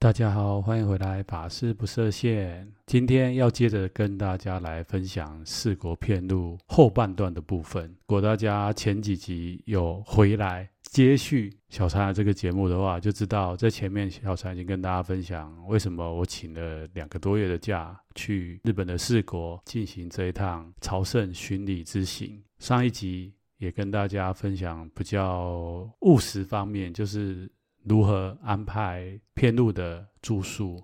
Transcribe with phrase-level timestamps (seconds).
[0.00, 2.72] 大家好，欢迎回来，法师不设限。
[2.86, 7.84] 今天要接着跟大家来分享四国遍路后半段的部分。
[7.88, 22.40] 如果大家前几集有回来接续小禅这个节目的话，就知道在前面小禅已经跟大家分享为什么我请了两个多月的假去日本的四国进行这一趟朝圣巡礼之行。
[22.60, 27.50] 上一集也跟大家分享比较务实方面，就是。
[27.88, 30.80] 如何安排遍路的住宿，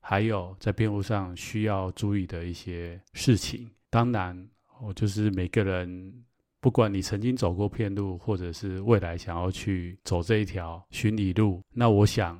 [0.00, 3.70] 还有在遍路上需要注意的一些事情。
[3.88, 4.48] 当然，
[4.80, 6.12] 我就是每个人，
[6.60, 12.38] 不管你曾经走过遍路，或者是未来想要去走这一条巡礼路，那我想，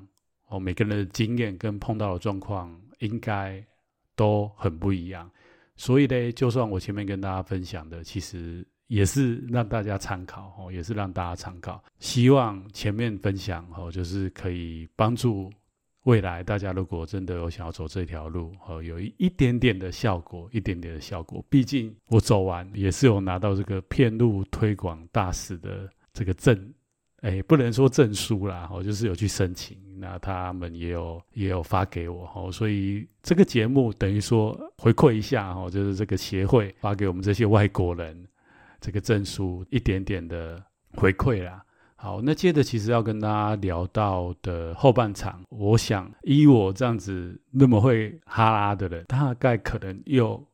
[0.48, 3.64] 我每个人的经验跟碰到的状况应该
[4.16, 5.30] 都很不一样。
[5.76, 8.66] 所以呢，就算我前面跟大家分享的，其实。
[8.88, 11.82] 也是让大家参考哦，也是让大家参考。
[11.98, 15.50] 希望前面分享哦，就是可以帮助
[16.04, 21.44] 未来大家，如果真的有想要走这条路哦，有一点点的效果，一点点的效果。
[21.50, 26.72] 毕竟我走完也是有拿到这个片路推广大使的这个证，
[27.20, 38.26] 哎，不能说证书啦，哦，就是有去申请，那他们也有也有发给我哦，所以这个节目等于说回馈一下哦，就是这个协会发给我们这些外国人。
[38.80, 40.62] 这个证书一点点的
[40.94, 41.64] 回馈啦。
[42.00, 50.46] 好，那接着其实要跟大家聊到的后半场，我想依我这样子那么会哈拉的人，大概可能又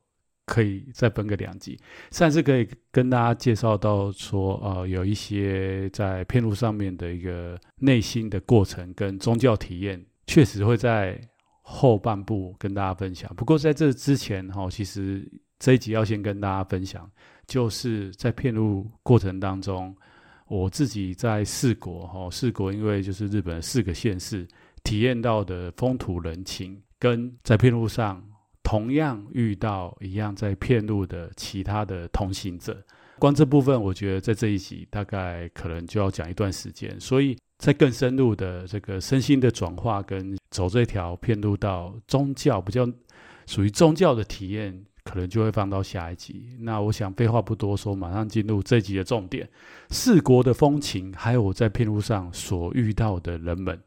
[0.47, 1.79] 可以再分个两集，
[2.11, 11.21] 甚至可以跟大家介绍到说，呃，有一些在片路上面的一个内心的过程跟宗教体验，确实会在
[11.61, 13.31] 后半部跟大家分享。
[13.37, 17.11] 不过在这之前哈，其实这一集要先跟大家分享。
[17.47, 19.95] 就是在片路过程当中，
[20.47, 24.47] 我自己在四国哈，四国因为就是日本四个县市
[24.83, 28.23] 体验到的风土人情，跟在片路上
[28.63, 32.83] 同样遇到一样在片路的其他的同行者，
[33.19, 42.87] 光这部分我觉得在这一集大概可能就要讲一段时间，所以在更深入的这个身心的转化跟走这条片路到宗教比较
[43.47, 44.85] 属于宗教的体验。
[45.05, 46.57] 可能就会放到下一集。
[46.59, 49.49] 那我想废话不多说，马上进入这一集的重点：
[49.91, 53.79] 四国的风情，还有我在片路上所遇到的人们。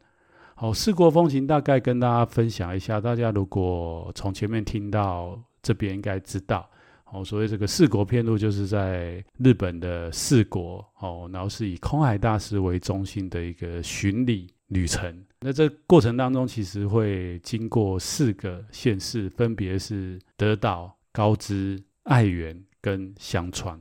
[0.54, 3.00] 好，四国风情大概跟大家分享一下。
[3.00, 6.68] 大家如果从前面听到这边，应该知道，
[7.12, 15.24] 哦，所谓这个四国片路，就是在日本的四国，哦，然后是以空海大师为中心的一个巡礼旅程。
[15.40, 20.92] 那这过程当中，其实会经过四个县市，分别是德岛。
[21.12, 23.78] 高知、爱媛跟香川，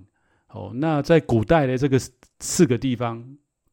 [0.49, 1.99] 哦，那在古代的这个
[2.39, 3.23] 四个地方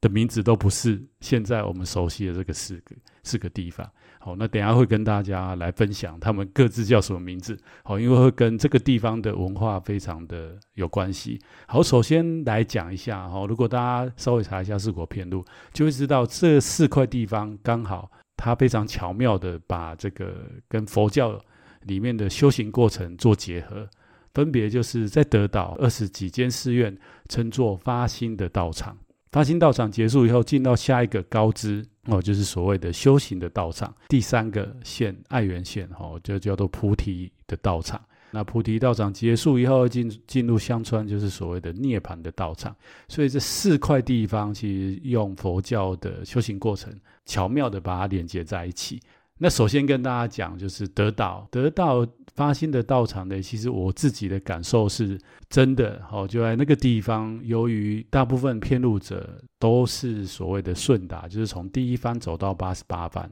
[0.01, 3.91] 的名字都不是现在我们熟悉的这个四个四个地方。
[4.19, 7.59] 好，那等下会跟大家来分享他们各自叫什么名字。
[7.83, 11.39] 好，因为会跟这个地方的文化非常的有关系。
[11.67, 21.39] 好，首先来讲一下哈，如果大家稍微查一下四国遍路，就会知道这四块地方刚好它非常巧妙的把这个跟佛教。
[21.87, 23.89] 里面的修行过程做结合，
[24.33, 26.97] 分别就是在德岛二十几间寺院
[27.29, 28.97] 称作发心的道场，
[29.33, 33.95] 发心道场结束以后，进到下一个高知哦，就是所谓的修行的道场。
[34.09, 38.01] 第三个县爱媛县哦，就叫做菩提的道场。
[38.31, 42.75] 那菩提道场结束以后，进进入香川，就是所谓的涅槃的道场。
[43.07, 46.93] 所以这四块地方其实用佛教的修行过程，
[47.27, 49.01] 巧妙的把它连接在一起。
[49.45, 63.31] 那首先跟大家讲，就是德岛，德岛发心的道场呢，其实我自己的感受是真的，哦，就在那个地方，由于大部分遍路者都是所谓的顺达，就是从第一番走到八十八番，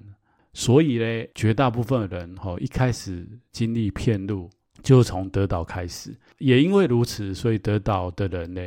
[0.52, 4.50] 所以呢，绝大部分人，哈，一开始经历遍路
[4.82, 8.60] 就从德岛开始，也因为如此，所以德岛的人呢。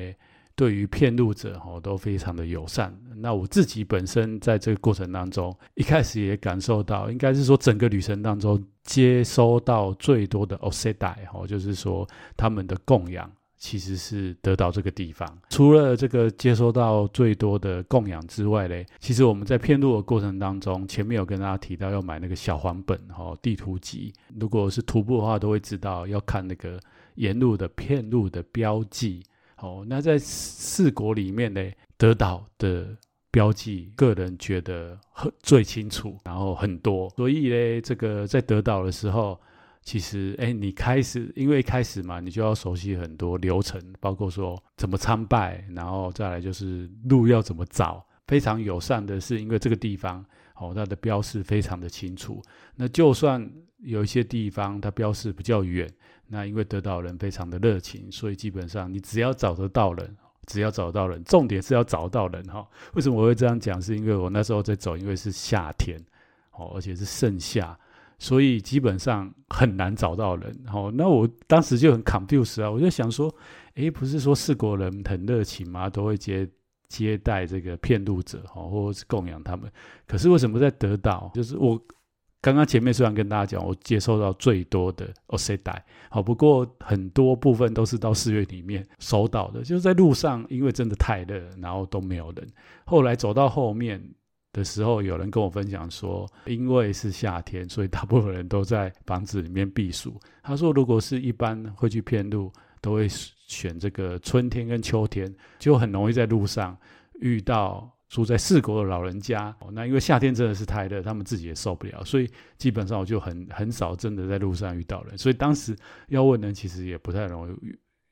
[0.55, 2.97] 对于骗路者哦，都非常的友善。
[3.17, 12.07] 那我自己本身在这个过程当中，一开始也感受到，应该是说整个旅程当中接收到最多的お接待哦，就是说
[12.37, 15.27] 他们的供养其实是得到这个地方。
[15.49, 24.13] 除了这个接收到最多的供养之外嘞，其实我们在骗路的过程当中，前面有跟大家提到要买那个小黄本哦，地图集。
[24.39, 26.79] 如果是徒步的话，都会知道要看那个
[27.15, 29.23] 沿路的骗路的标记。
[29.57, 31.61] 哦，那在四国里面呢，
[31.97, 32.95] 德岛的
[33.31, 39.39] 标记，个人觉得很最清楚，然后很多，所以呢，这个在德岛的时候，
[39.81, 48.05] 其实，哎，你开始，因为开始嘛，你就要熟悉很多流程，包括说怎么参拜，然后再来就是路要怎么找。
[48.27, 50.25] 非常友善的是，因为这个地方
[50.55, 52.41] 哦，它的标示非常的清楚。
[52.75, 53.47] 那就算
[53.77, 55.87] 有一些地方它标示比较远，
[56.27, 62.67] 那因为德岛人非常的热情，所以基本上你只要找得到人，只要找到人，重点是要找到人哈。
[62.93, 63.81] 为什么我会这样讲？
[63.81, 65.99] 是因为我那时候在走，因为是夏天，
[66.51, 67.77] 哦，而且是盛夏，
[68.19, 70.55] 所以基本上很难找到人。
[70.71, 73.33] 哦，那我当时就很 c o n f u s e 啊，我就想说，
[73.75, 75.89] 诶，不是说四国人很热情吗？
[75.89, 76.49] 都会接。
[76.87, 79.69] 接待这个骗路者哈，或者是供养他们。
[80.07, 81.31] 可是为什么在德岛？
[81.33, 81.81] 就是我
[82.45, 89.63] 刚刚前面虽然跟大家讲，我接受到最多的お接待，好，不过很多部分都是到寺院里面收到的。
[89.63, 92.47] 就是在路上，因为真的太热，然后都没有人。
[92.85, 93.99] 后来走到后面
[94.53, 100.13] 的时候，有人跟我分享说，因为是夏天，所以大部分人都在房子里面避暑。
[100.43, 106.77] 他说，如果是一般会去骗路，都会选这个春天跟秋天，就很容易在路上
[107.21, 109.55] 遇到住在四国的老人家。
[109.71, 115.17] 那因为夏天真的是太热，他们自己也受不了，所以基本上我就很很少真的在路上遇到人。
[115.17, 115.75] 所以当时
[116.07, 117.57] 要问人，其实也不太容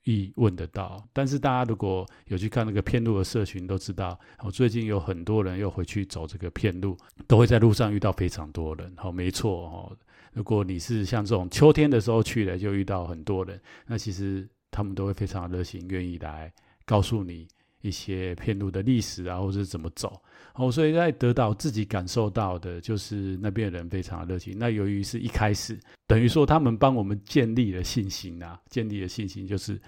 [0.04, 1.02] 易问得到。
[1.12, 8.92] 但是大家如果有去看那个骗路的社群，都知道，我最近有很多人又回去走这个骗路，都会在路上遇到非常多人。
[8.96, 9.96] 好，没错哦。
[10.32, 14.48] 如果你是像这种秋天的时候去的，就遇到很多人，那其实。
[14.76, 16.52] 他们都会非常热心，愿意来
[16.84, 17.46] 告诉你
[17.84, 20.20] 一些片路的历史啊，或者是怎么走。
[20.54, 24.56] 哦，所以在德岛自己感受到的就是那边的人非常的热情。
[24.58, 29.80] 那由于是一开始，等于说他们帮我们建立了信心啊，建立了信心，就是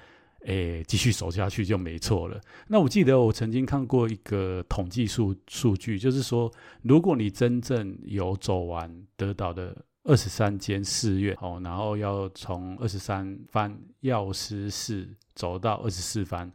[0.44, 2.40] 诶继续走下去就没错了。
[2.69, 6.52] 那我记得我曾经看过一个统计数数据，就是说
[6.82, 9.76] 如果你真正有走完德岛的。
[10.08, 15.04] 二十三间寺院，哦，然后要从二十三番药师寺
[15.34, 16.49] 走到二十四番，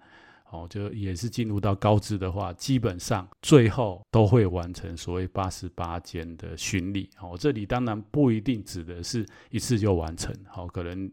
[0.52, 7.10] 哦，就也是进入到高知的话，基本上最后都会完成所谓八十八间的巡礼。
[7.20, 11.12] 哦，这里当然不一定指的是一次就完成，好，可能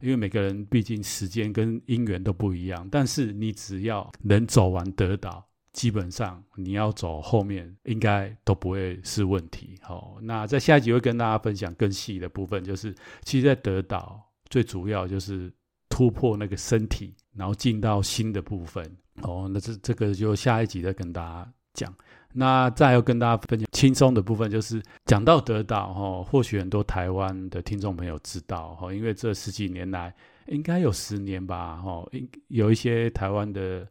[0.00, 5.46] 因为每个人毕竟时间跟因缘都不一样，但是你只要能走完德岛。
[5.72, 9.78] 基本上你要走后面应该都不会是问题。
[9.82, 12.94] 好，那在下一集会跟大家分享更细的部分，就是
[13.24, 15.52] 其实，在德岛最主要就是
[15.96, 18.84] 突破那个身体，然后进到心的部分。
[19.22, 21.90] 哦，那这这个就下一集再跟大家讲。
[22.34, 30.14] 那再要跟大家分享轻松的部分，就是讲到得到哈，或许很多台湾的听众朋友知道哈，因为这十几年来
[30.48, 32.06] 应该有十年吧，哈，
[32.48, 33.88] 有一些台湾的。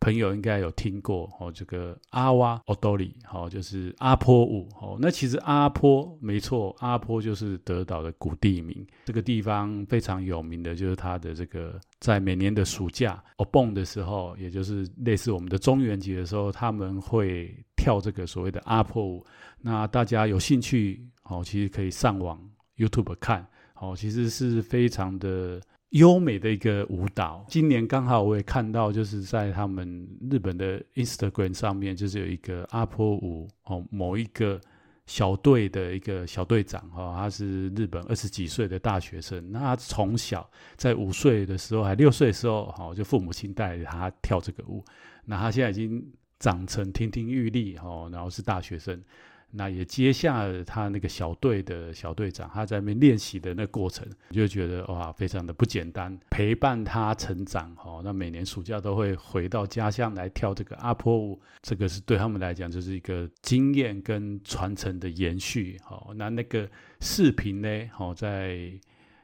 [0.00, 8.86] 朋友应该有听过哦，这个阿瓦奥多里，哦，就是阿波舞，哦，那其实阿波没错，阿波就是德岛的古地名。
[9.06, 19.24] 这个地方非常有名的就是它的这个，在每年的暑假哦蹦的时候，也就是类似我们的中元节的时候，他们会跳这个所谓的阿波舞。
[19.60, 22.40] 那大家有兴趣哦，其实可以上网
[22.76, 23.44] YouTube 看，
[23.80, 25.60] 哦，其实是非常的。
[25.90, 34.60] 优美的一个舞蹈，今年刚好我也看到，就是在他们日本的 Instagram 上面，就是有一个阿波舞哦，某一个
[35.06, 44.84] 小队的一个小队长哈，他是日本二十几岁的大学生，那他从小在五岁的时候，还六岁的时候，哈，就父母亲带着他跳这个舞，
[45.24, 46.06] 那他现在已经
[46.38, 49.02] 长成亭亭玉立哈，然后是大学生。
[49.50, 56.18] 那也接下了他那个小队的小队长，他在那边练习的那过程，就觉得哇，非常的不简单。
[56.28, 65.78] 陪伴他成长，哦，那每年暑假都会回到家乡来跳这个阿婆舞，这个是对他们来讲就是一个经验跟传承的延续。
[65.82, 66.68] 好，那那个
[67.00, 68.70] 视频呢，好，在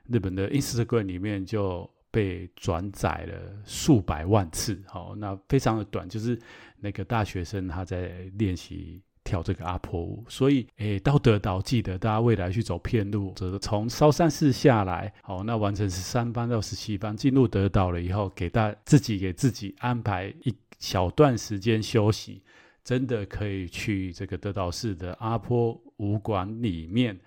[0.08, 4.82] 日本的 Instagram 里面就被转载了数百万次。
[4.86, 6.40] 好，那非常的短，就是
[6.80, 9.02] 那个大学生他在练习。
[9.24, 22.42] 跳这个阿波舞，所以诶，到德岛记得大家未来去走骗路，则从烧山寺下来，好，那完成十三班到十七班，进入德岛了以后，给大自己给自己安排一小段时间休息，
[22.84, 27.18] 真的可以去这个德岛市的阿波舞馆里面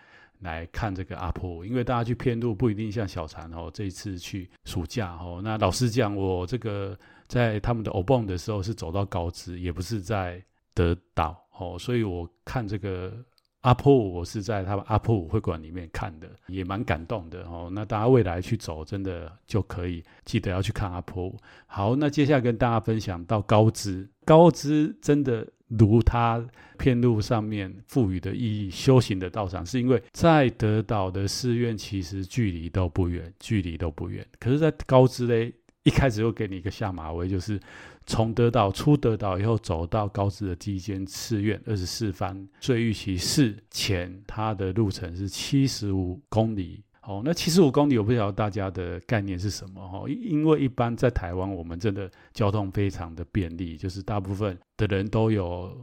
[0.41, 6.95] 来看这个阿波舞，因为大家去骗路不一定像小禅哦，这一次去暑假哦，那老实讲，我这个
[7.27, 10.39] 在他们的お盆的时候是走到高知，也不是在
[10.75, 11.43] 德岛。
[11.57, 13.13] 哦，所以我看这个
[13.61, 17.69] 阿波舞，我是在他们阿波舞会馆里面看的，也蛮感动的哦。
[17.73, 21.37] 那大家未来去走，真的就可以记得要去看阿波舞。
[21.65, 26.45] 好，那接下来跟大家分享到高知，高知真的如他
[26.77, 34.25] 片路上面赋予的意义，修行的道场，是因为在德岛的寺院其实距离都不远，距离都不远。
[34.39, 35.53] 可是，在高知嘞，
[35.87, 37.57] 一开始又给你一个下马威，就是
[38.05, 46.83] 从德岛出德岛以后，走到高知的第一间寺院二十四番最御期寺前，它的路程是七十五公里。
[47.03, 50.03] 哦，那七十五公里，我不晓得大家的概念是什么哈？
[50.09, 55.73] 因为一般在台湾，我们真的交通非常的便利，就是大部分的人都有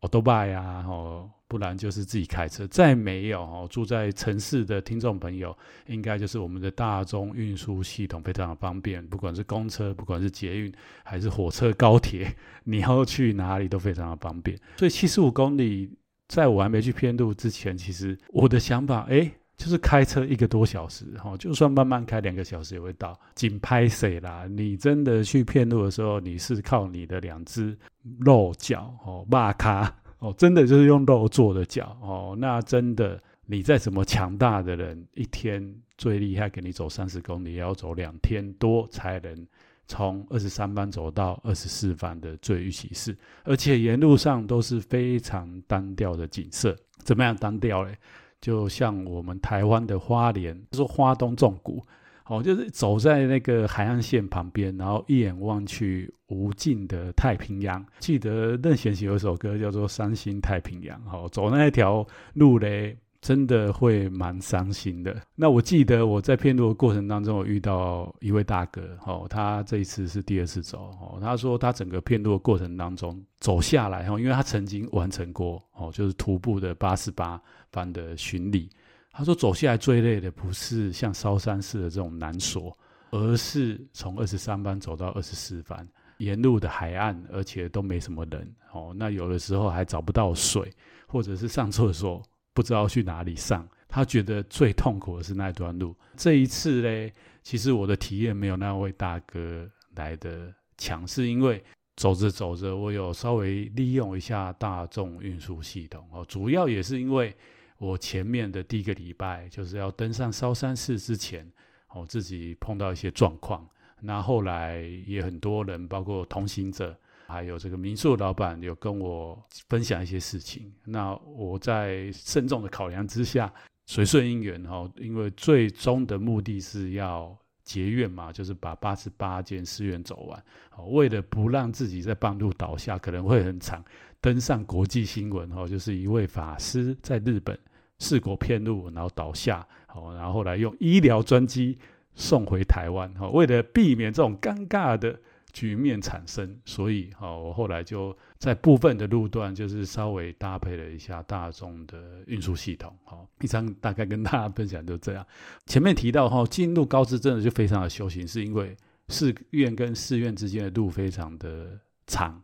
[0.00, 2.66] 欧多拜呀，哦，不然就是自己开车。
[2.68, 5.54] 再没有哦，住在城市的听众朋友，
[5.86, 10.72] 应该就是我们的大众运输系统非常的方便，不管是公车，不管是捷运，
[11.04, 14.58] 还是火车、高铁，你要去哪里都非常的方便。
[14.78, 15.90] 所以七十五公里，
[16.28, 19.30] 在我还没去遍路之前，其实我的想法，哎。
[19.54, 23.16] 就是开车一个多小时，哈，就算慢慢开两个小时也会到。
[23.36, 24.44] 紧拍谁啦？
[24.50, 27.78] 你真的去片路的时候，你是靠你的两只
[28.18, 32.36] 肉脚哦，骂卡哦，真的就是用肉做的脚哦。
[32.38, 39.46] 那真的，你再怎么强大的人，一天最厉害给你走三十公里，也要走两天多才能
[39.88, 46.76] 从二十三番走到二十四番的最御期寺，而且沿路上都是非常单调的景色。
[46.98, 47.98] 怎么样单调嘞？
[48.40, 51.84] 就像我们台湾的花莲，就是花东纵谷，
[52.32, 57.84] 哦，就是走在那个海岸线旁边，然后一眼望去无尽的太平洋。
[57.98, 62.96] 记得任贤齐有一首歌叫做《伤心太平洋》，哦，走那一条路嘞。
[63.22, 65.16] 真的会蛮伤心的。
[65.36, 78.68] 那我记得我在遍路的过程当中，我遇到一位大哥，哦，他这一次是第二次走，哦，他说他整个遍路的过程当中走下来，哦，因为他曾经完成过，哦，就是徒步的八十八番的巡礼。
[79.12, 82.76] 他说走下来最累的不是像烧山寺的这种难所，
[83.10, 90.72] 而是从二十三班走到二十四班，沿路的海岸，而且都没什么人，哦，那有的时候还找不到水，
[91.06, 92.22] 或者是上厕所。
[92.54, 95.96] 不知道去哪里上，他觉得最痛苦的是那段路。
[96.18, 97.10] 这一次嘞，
[97.42, 101.64] 其实我的体验没有那位大哥来的强势，因为
[101.96, 106.22] 走着走着，我有稍微利用一下大众运输系统哦。
[106.28, 107.34] 主要也是因为
[107.82, 111.44] 我前面的第一个礼拜就是要登上烧山寺之前，
[111.92, 113.68] 我自己碰到一些状况。
[114.00, 116.96] 那后来也很多人，包括同行者。
[117.26, 123.50] 还有这个民宿老板有跟我分享一些事情，那我在慎重的考量之下，
[123.86, 127.34] 随顺因缘哈，因为最终的目的是要
[127.64, 130.44] 结愿嘛，就是把八十八间寺院走完。
[130.90, 133.82] 为了不让自己在半路倒下，可能会很惨，
[134.20, 137.58] 登上国际新闻哈，就是一位法师在日本
[138.02, 141.78] 四国遍路，然后倒下，好，然后后来用医疗专机
[142.14, 145.16] 送回台湾，哈，为了避免这种尴尬的。
[145.52, 152.90] 局面产生，所以哈，我后来就在部分的路段，就是稍微搭配了一下大众的运输系统。
[153.04, 155.26] 好，以上大概跟大家分享就这样。
[155.66, 158.74] 前面提到哈，进入高知真的就非常的修行，是因为
[159.08, 162.42] 寺院跟寺院之间的路非常的长，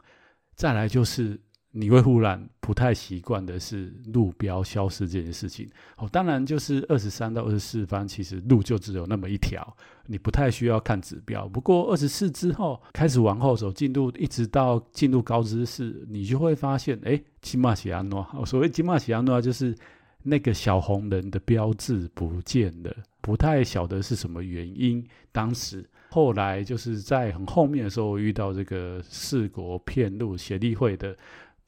[0.55, 1.41] 再来就是。
[1.71, 11.47] 你会忽然不太习惯的是路标消失这件事情哦，当然就是二十三到二十四番，其实路就只有那么一条，你不太需要看指标。
[11.47, 19.77] 不过二十四之后开始往后走，进入一直到进入高知寺，你就会发现，哎，金马喜安诺，所谓金马喜安诺就是
[20.23, 25.07] 那个小红人的标志不见了，不太晓得是什么原因。
[25.33, 31.15] 当时后来就是在很后面的时候，遇到这个四国遍路协力会的。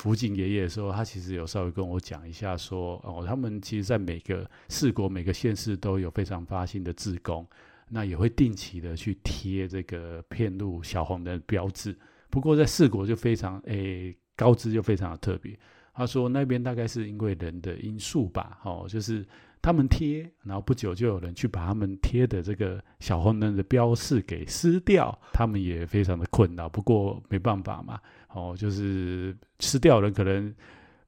[0.01, 7.47] 福井爷爷说，他其实有稍微跟我讲一下说，哦，他们其实在每个四国每个县市都有非常发心的志工，
[7.87, 11.95] 那也会定期的去贴这个片路小红的标志。
[12.31, 15.55] 不过在四国就非常诶高知就非常的特别。
[15.93, 19.27] 他说那边大概是因为人的因素吧，哦，就是。
[19.63, 26.67] 他们贴，然后不久就有人去把他们贴的这个小红灯的标示给撕掉，他们也非常的困扰。
[26.67, 28.01] 不过没办法嘛，
[28.33, 30.55] 哦，就是撕掉人可能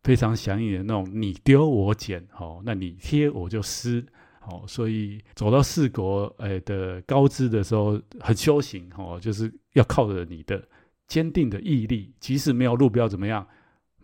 [0.02, 4.04] 非常想你的那种，你丢我捡，哦，那你贴我就撕，
[4.46, 10.62] 哦，所以走到四国诶的高知的时候很修行，哦，就是要靠着你的
[11.06, 13.46] 坚定的毅力，即使没有路标怎么样。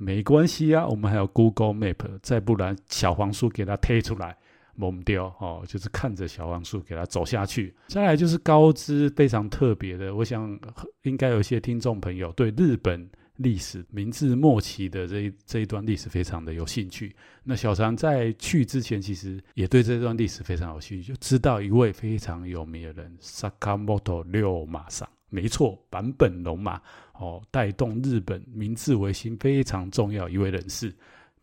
[0.00, 4.36] 没关系啊，我们还有 Google Map，再不然小黄书给它贴出来，
[4.78, 7.74] 懵掉哦，就是看着小黄书给它走下去。
[7.88, 10.58] 再来就是高知非常特别的，我想
[11.02, 17.14] 应该有些听众朋友对日本历史明治末期的这一这一段历史非常的有兴趣。
[17.44, 25.08] 那小常在去之前，其实也对这段历史非常有兴趣，就知道一位非常有名的人，Sakamoto 六马上。
[25.30, 26.80] 没错，坂本龙马
[27.12, 30.90] 哦，带动日本明治维新非常重要一位人士，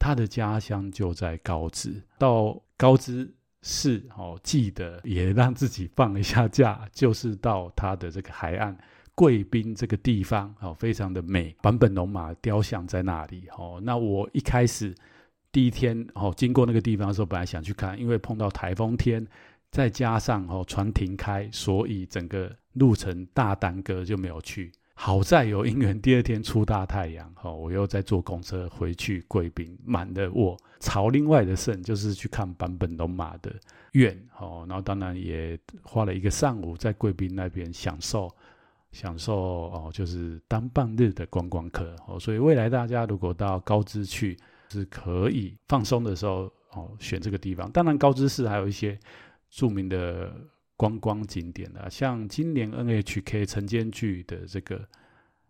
[0.05, 1.99] 他的家乡就在高知。
[2.19, 3.33] 到高知
[3.63, 8.77] 是哦，记得也让自己放一下假，就是到它的这个海岸
[9.15, 13.81] 贵宾这个地方哦，非常的美，坂本龙马雕像在那里哦。
[13.81, 14.93] 那我一开始
[15.51, 19.25] 第一天哦，经过那个地方的时候，本来想去看，因为碰到台风天，
[19.71, 24.71] 再加上哦船停开，所以整个路程大耽搁，就没有去。
[24.97, 33.53] 好在有因缘，第二天出大太阳， 哦，我又再坐公车回去贵宾，满的我朝另外的胜，就是去看坂本龙马的
[33.91, 38.33] 院，哦，然后当然也花了一个上午在贵宾那边享受，
[38.93, 44.37] 享受哦，就是当半日的观光客，哦，所以未来大家如果到高知去，
[44.69, 47.69] 是可以放松的时候，哦，选这个地方。
[47.71, 48.97] 当然高知市还有一些
[49.49, 50.33] 著名的。
[50.77, 54.85] 观光景点啊，像今年 NHK 晨间剧的这个，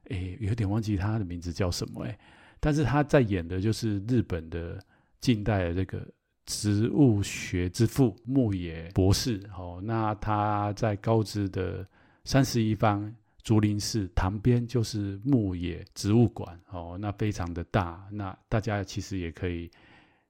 [0.10, 2.18] 诶，有点忘记他的名字叫什么诶，
[2.60, 4.80] 但是他在演的就是日本的
[5.20, 6.08] 近代的这个
[6.46, 9.42] 植物学之父牧野博士。
[9.58, 11.88] 哦，那他在高知的
[12.24, 16.60] 三十一方竹林寺旁边就是牧野植物馆。
[16.70, 19.72] 哦，那非常的大，那大家其实也可以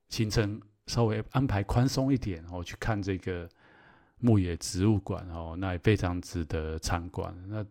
[0.07, 3.49] 行程稍微安排宽松一点，哦，去看这个。
[4.19, 7.33] 牧野植物馆哦，那也非常值得参观。
[7.47, 7.65] 那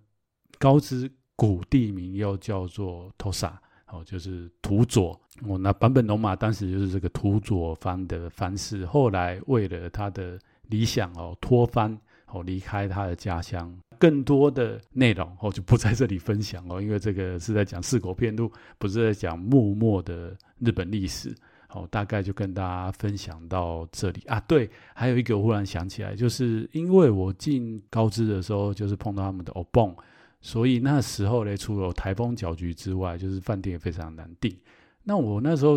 [0.59, 3.53] 高知古地名又叫做土佐
[3.89, 5.59] 哦，就是土佐哦。
[5.59, 13.77] 那坂本龙马当时就是这个土佐藩的藩士，后来为了他的理想哦，脱藩哦，离开他的家乡。
[13.99, 21.35] 更多的内容哦，就不在这里分享哦，因为这个是在讲四国遍路，不是在讲幕末的日本历史。
[21.75, 24.39] 哦，大概就跟大家分享到这里啊。
[24.47, 29.93] 对，还有一个我忽然想起来，就是因为我进高知的时候，就是碰到他们的欧蹦，
[30.41, 34.57] 所以那时候呢，除了台风搅局之外，就是饭店也非常难订。
[35.03, 35.77] 那我那时候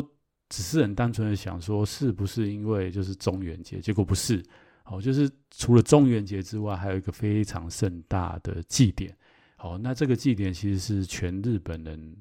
[0.49, 3.79] 只是很单纯的想说，是不是因为就是中元节？
[3.79, 4.43] 结果不是，
[4.85, 9.11] 哦，就是除了中元节之外，还有一个非常盛大的祭典。
[9.57, 12.15] 哦，那这个祭典其实是全日本人。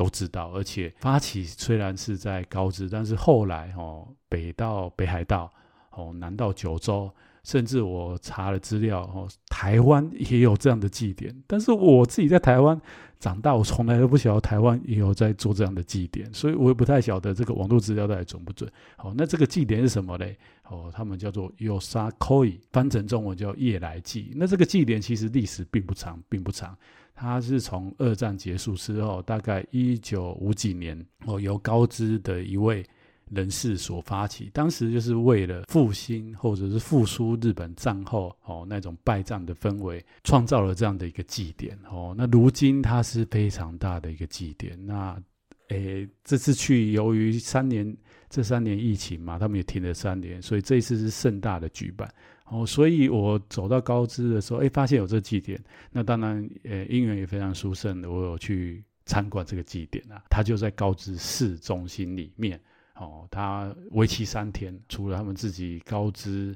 [0.00, 5.52] 都知道，而且发起虽然是在高知，但是后来哦，北到北海道，
[5.90, 7.12] 哦，南到九州，
[7.44, 11.34] 甚至我查了资料，哦，台湾也有这样的祭典。
[11.46, 12.80] 但是我自己在台湾
[13.18, 18.70] 长大，我从来都不晓得台湾也有在做这样的祭典，所以我也不太晓得这个网络资料到底准不准。
[18.98, 20.36] 哦，那这个祭典是什么嘞？
[20.68, 24.32] 哦，他们叫做 Yosakoi，翻成中文叫夜来祭。
[24.36, 26.76] 那这个祭典其实历史并不长，并不长。
[27.14, 32.82] 它是从二战结束之后，大概一九五几年哦，由高知的一位
[33.30, 42.14] 人士所发起，当时就是为了复兴或者是复苏日本战后哦那种败战的氛围，创造了这样的一个祭典哦。
[42.18, 44.76] 那如今它是非常大的一个祭典。
[44.84, 45.16] 那
[45.68, 47.96] 诶，这次去由于三年
[48.28, 52.12] 这三年疫情嘛，他们也停了三年，所以这一次是盛大的举办。
[52.46, 55.62] 哦，所以我走到高知的时候，哎，发现有这祭典。
[55.92, 60.20] 那当然，呃，因缘也非常殊胜的，我有去参观这个祭典啊。
[60.28, 62.60] 它就在高知市中心里面。
[63.00, 66.54] 哦，它为期三天，除了他们自己高知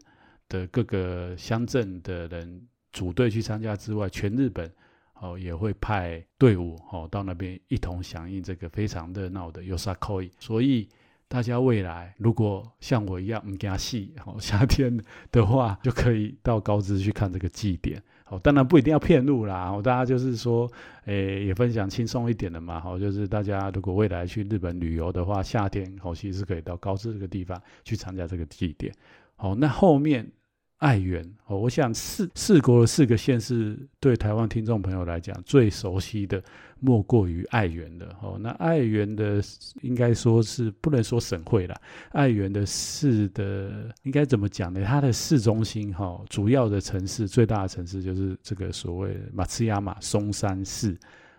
[0.49, 4.71] 的各个乡镇的人组队去参加之外，全日本
[5.15, 10.31] 哦也会派队伍哦到那边一同响应这个非常热闹的 Yosakoi。
[10.39, 10.89] 所以。
[11.27, 15.03] 大家未来如果像我一样唔惊死，哦，夏天
[15.33, 18.01] 的话就可以到高知去看这个祭典。
[18.35, 19.71] 哦，当然不一定要骗路啦。
[19.83, 20.71] 大家就是说，
[21.05, 22.81] 诶，也分享轻松一点的嘛。
[22.81, 28.93] 好，就是大家如果未来去日本旅游的话，夏天好，其实是可以到高知这个地方去参加这个祭典。
[29.37, 30.31] 好，那后面。
[30.79, 36.43] 爱媛哦，我想四四国的四个县市，对台湾听众朋友来讲，最熟悉的
[36.79, 38.37] 莫过于爱媛的哦。
[38.39, 39.43] 那爱媛的
[39.81, 44.85] 应该说是不能说省会啦，爱媛的市的应该怎么讲呢？
[44.85, 50.95] 它的市中心哈，主要的城市最大的城市就是这个所谓马兹亚马松山市。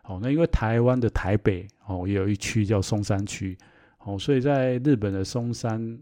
[0.06, 3.56] 哦，那因为台湾的台北哦，也有一区叫松山区
[4.00, 6.00] 哦，所以在日本的松山。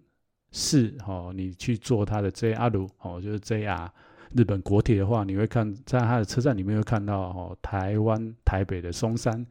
[0.54, 3.90] 是哦，你去坐它的 JR 哦，就是 JR
[4.36, 9.46] 日本国铁的话，你会看在它的车站里面会看到哦，台湾台北的松山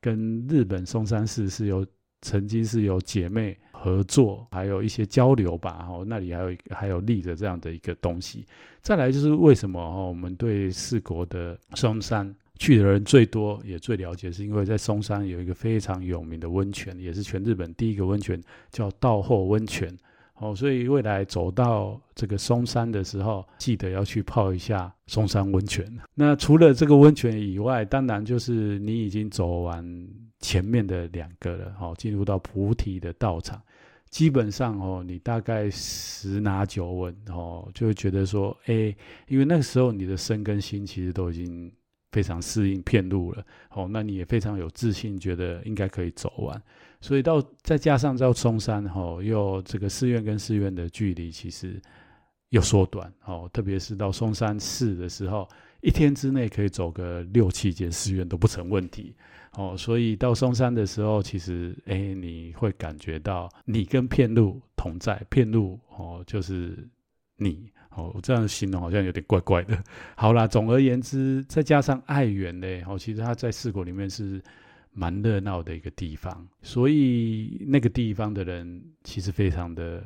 [0.00, 1.84] 跟日本松山市是有
[2.22, 5.86] 曾经是有姐妹合作，还有一些交流吧。
[5.90, 8.46] 哦，那里还有还有立着这样的一个东西。
[8.80, 18.40] 再来就是为什么哦，我们对四国的松山去的人最多也最了解，是因为在松山有一个非常有名的温泉，也是全日本第一个温泉，
[18.70, 19.96] 叫道后温泉。
[20.40, 25.86] 哦，所以未来走到这个松山的时候，记得要去泡一下松山温泉。
[26.14, 30.08] 那除了这个温泉以外，当然就是你已经走完
[30.40, 33.62] 前面的两个了，好，进入到菩提的道场。
[34.10, 38.94] 基本上哦，你大概十拿九稳哦，就会觉得说，哎，
[39.26, 41.72] 因为那个时候你的身跟心其实都已经
[42.12, 46.62] 非常适应片路了哦，那你也非常有自信，觉得应该可以走完。
[47.04, 51.78] 所以到再加上到松山哦，又这个寺院跟寺院的距离其实
[52.48, 55.46] 又缩短哦，特别是到松山寺的时候。
[55.82, 59.14] 一天之内可以走个六七间寺院都不成问题
[59.52, 66.88] 哦，所以到松山的时候，其实哎，你会感觉到你跟片路同在，片路哦就是
[67.36, 69.78] 你哦，这样形容好像有点怪怪的。
[70.16, 74.42] 好啦，总而言之，再加上爱媛嘞，哦，其实它在四国里面是
[74.94, 80.02] 蛮热闹的一个地方，所以那个地方的人其实非常的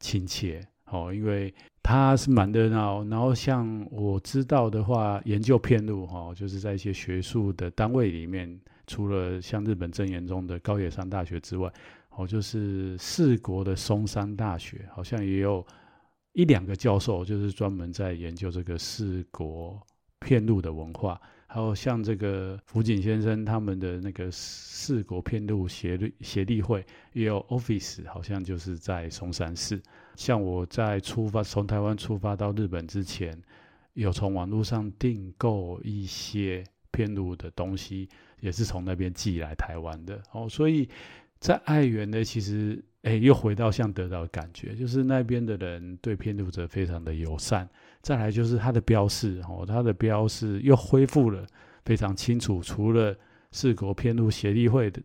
[0.00, 1.52] 亲切哦，因为。
[1.80, 11.72] 它是蛮热闹，然后像我知道的话，研究片路哈，就是在一些学术的单位里面，除了像日本正言中的高野山大学之外，
[12.10, 15.66] 哦，就是四国的松山大学，好像也有
[16.34, 19.80] 一两个教授，就是专门在研究这个四国
[20.20, 21.18] 片路的文化。
[21.50, 26.84] 还有像这个福井先生他们的那个四国片路协力协力会，
[27.14, 29.80] 也有 office，好像就是在松山市。
[30.14, 33.40] 像我在出发从台湾出发到日本之前，
[33.94, 40.20] 有从网络上订购一些片路的东西，也是从那边寄来台湾的。
[40.32, 40.86] 哦，所以
[41.40, 47.66] 在爱媛呢，其实哎，又回到像得到感觉，就是那边的人对片路者非常的友善。
[48.08, 51.46] 再来就是它的标示，哦，它的标示又恢复了
[51.84, 52.62] 非常清楚。
[52.62, 53.14] 除了
[53.52, 54.98] 四国片路协力会的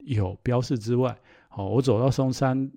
[0.00, 1.18] 有标示之外，
[1.52, 2.70] 哦，我走到松山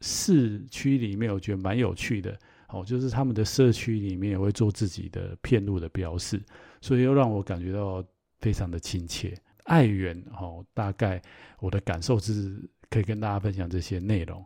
[0.00, 2.36] 市区里面，我觉得蛮有趣的。
[2.70, 6.42] 哦，就是他们的社区里面也会做自己的片路的标示，
[6.80, 8.04] 所以又让我感觉到
[8.40, 9.32] 非常的亲切。
[9.62, 11.22] 爱媛，哦，大概
[11.60, 14.44] 我的感受是可以跟大家分享这些内容。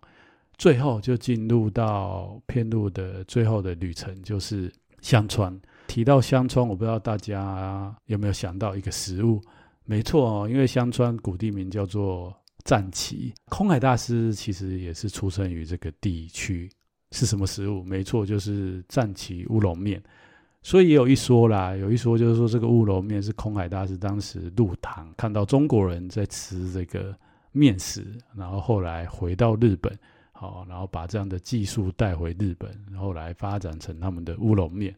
[0.57, 5.59] 最后就进入到片路的最后的旅程，就是香川。
[5.87, 9.41] 提到香川，我不知道大家有没有想到一个食物？
[9.85, 13.35] 没错哦，因为香川古地名叫做赞岐。
[13.51, 16.71] 空海大师其实也是出生于这个地区。
[17.11, 17.83] 是什么食物？
[17.85, 20.03] 没错，就是赞岐乌龙面。
[20.63, 27.15] 所以也有一说啦，有一说就是说这个乌龙面是空海大师当时入唐看到中国人在吃这个
[27.53, 29.97] 面食，然后后来回到日本。
[30.37, 34.95] 好，然后把这样的技术带回日本，后来发展成他们的乌龙面。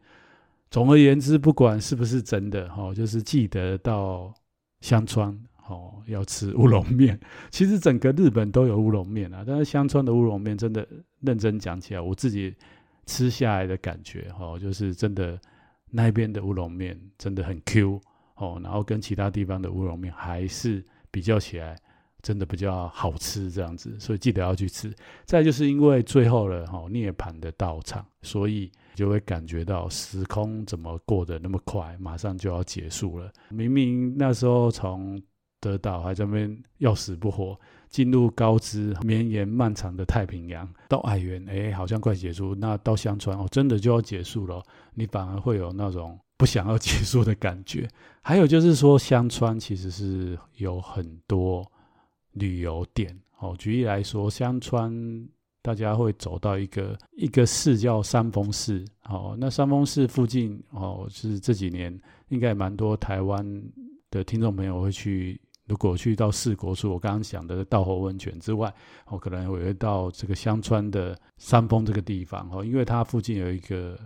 [0.70, 4.32] 总而言之，不管是不是真的，哈，就是记得到
[4.80, 7.20] 香川，哦，要吃乌龙面。
[7.50, 10.88] 其实整个日本都有乌龙面啊，但是香川的乌龙面真的
[11.20, 12.54] 认真讲起来，我自己
[13.04, 15.38] 吃下来的感觉，哈，就是真的
[15.90, 18.00] 那边的乌龙面真的很 Q，
[18.36, 21.76] 哦，然后跟其他地方的乌龙面还是比较起来。
[22.26, 24.92] 真的比较好吃这样子，所以记得要去吃。
[25.26, 33.30] 再就是因为最后了哈，涅槃的道场，所以就会感觉到时空怎么过得那么快，马上就要结束了。
[33.48, 35.22] 明明那时候从
[35.60, 37.56] 德岛还在那边要死不活，
[37.90, 42.56] 进入高知绵延漫长的太平洋，到爱媛，哎，好像快结束。
[42.56, 44.60] 那到香川哦，真的就要结束了，
[44.94, 47.88] 你反而会有那种不想要结束的感觉。
[48.20, 51.64] 还有就是说，香川其实是有很多。
[52.36, 55.28] 旅游点哦，举例来说，香川
[55.60, 59.36] 大家会走到一个一个寺叫三峰寺哦。
[59.38, 63.44] 那三峰寺附近哦，是这几年应该蛮多台湾
[64.10, 65.40] 的听众朋友会去。
[65.68, 68.72] 如果去到四国，除我刚刚讲的道后温泉之外，
[69.06, 73.98] 哦，可能我会到这个香川的三峰这个地方哦，因为它附近有一个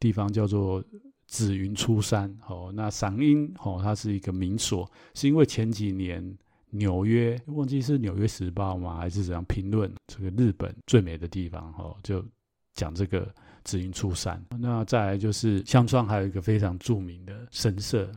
[0.00, 0.82] 地方叫做
[1.26, 2.72] 紫云出山哦。
[2.74, 6.34] 那赏樱哦，它是一个名所，是因为前几年。
[6.74, 8.96] 纽约忘记是《纽约时报》吗？
[8.96, 11.70] 还是怎样评论这个日本最美的地方？
[11.76, 12.24] 哦，就
[12.72, 13.30] 讲这个
[13.62, 14.42] 紫云出山。
[14.58, 18.10] 那再来就是香川，还有一个非常著名的神社，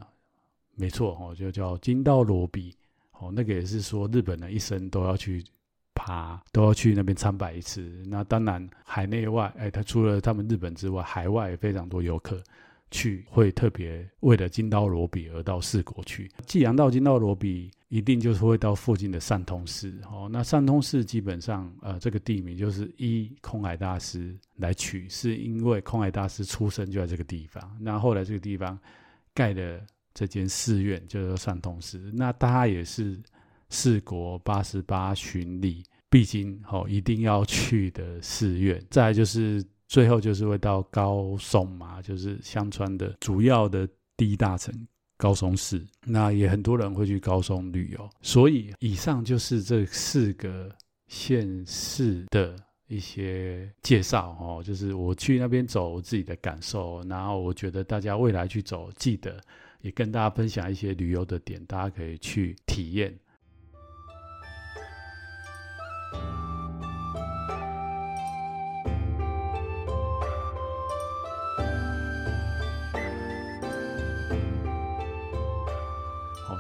[0.76, 2.74] 没错哦，就叫金刀罗比。
[3.20, 5.44] 哦，那个也是说日本人一生都要去
[5.94, 7.82] 爬，都要去那边参拜一次。
[8.08, 12.42] 那当然海内外，哎，他除了他们日本之外，海外也非常多游客。
[12.92, 16.32] 去会特别为了金刀罗比而到四国去。
[16.46, 19.94] 既然到金刀罗比，一定就是会到附近的善通寺。
[20.10, 27.78] 哦，那善通寺基本上，呃，这个地名就是依空海大师来取，是因为空海大师出生就在这个地方。
[27.80, 28.78] 那后来这个地方
[29.34, 29.82] 盖的
[30.14, 32.12] 这间寺院叫做善通寺。
[32.14, 33.20] 那它也是
[33.70, 38.82] 四国八十八巡礼必经哦，一定要去的寺院。
[38.90, 39.66] 再就是。
[39.88, 44.74] 最后就是会到高松嘛，就是香川的主要的第一大城
[45.18, 45.86] 高松市。
[46.06, 50.70] 那也很多人会去高松旅游，所以以上就是这四个
[51.08, 52.56] 县市的
[52.88, 59.40] 一些介绍哦，就是我去那边走我自己的感受，然后我觉得大家未来去走，记得
[59.82, 63.16] 也跟大家分享一些旅游的点，大家可以去体验。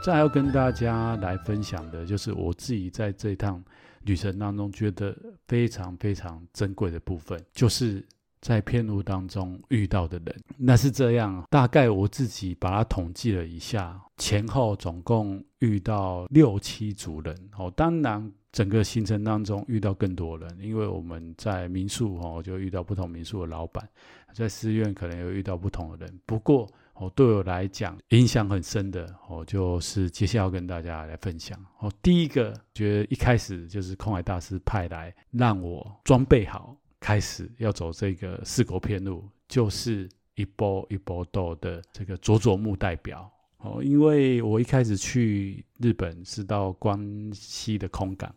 [0.05, 3.59] 再要跟大家来分享的，就是我自己在这趟
[4.03, 8.05] 旅程当中觉得非常非常珍贵的部分，就是
[8.39, 10.43] 在片路当中遇到的人。
[10.57, 17.35] 那是这样，大概我自己把它统计了一下，前后总共遇到六七组人。
[17.57, 23.89] 哦，当然整个行程当中遇到更多人，因为我们在民宿哦，就遇到不同民宿的老板，
[24.35, 26.19] 在寺院可能有遇到不同的人。
[26.27, 31.91] 不过，哦，对我来讲影响很深的哦，就是接下来要跟大家来分享哦。
[32.01, 43.83] 第一个，觉得一开始就是空海大师派来让我装备好，开始要走这个四国遍路，就是一波一波豆的这个佐佐木代表哦。
[43.83, 46.97] 因为我一开始去日本是到关
[47.33, 48.33] 西的空港。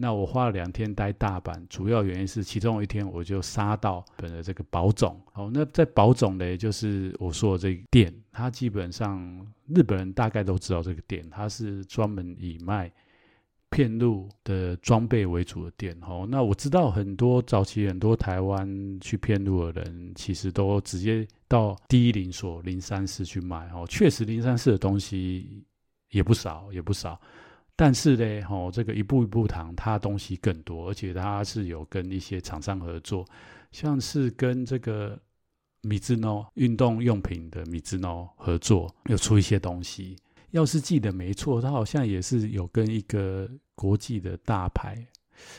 [0.00, 5.20] 那我花了两天待大阪，主要原因是其中有一天我就杀到本的这个宝冢。
[5.32, 12.88] 好，那在宝冢呢，就是我说的这个店，它基本上日本人大概都知道这个店，它是专门以卖
[13.70, 15.94] 片路的装备为主的店。
[16.00, 23.68] 好，那我知道很多早期很多台湾去片路的人，其实都直接到第一灵所零三四去买。
[23.74, 25.64] 哦，确实零三四的东西
[26.10, 27.20] 也不少，也不少。
[27.80, 33.24] 但是呢，吼，这个一步一步堂，它东西更多，而且它是有跟一些厂商合作，
[33.70, 35.16] 像是跟这个
[35.82, 40.16] 米兹诺运动用品的米兹诺合作，有出一些东西。
[40.50, 45.06] 要是记得没错，它好像也是有跟一个国际的大牌。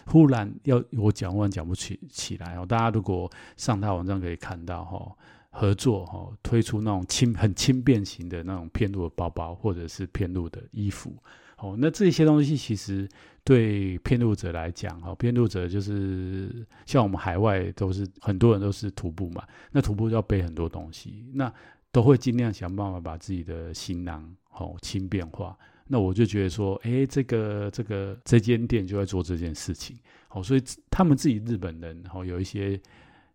[0.06, 5.16] 忽然要我讲完讲不起起来哦，大家如果上他网站可以看到哈，
[5.52, 11.16] 合作哈，推出那种轻很轻便型的那种遍路的包包，或者是遍路的衣服。
[11.62, 13.08] 哦，那这些东西其实
[13.43, 21.54] 对遍路者来讲，哈，遍路者就是像我们海外都是很多人都是徒步嘛，那徒步要背很多东西，那
[21.91, 25.58] 都会尽量想办法把自己的行囊哦轻便化。
[25.91, 29.98] 那我就觉得说，哎，这个这个这间店就在做这件事情，
[30.30, 32.80] 哦，所以他们自己日本人，哦，有一些